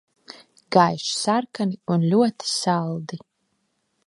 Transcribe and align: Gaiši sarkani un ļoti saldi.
Gaiši 0.75 1.13
sarkani 1.19 1.79
un 1.97 2.09
ļoti 2.15 2.51
saldi. 2.57 3.25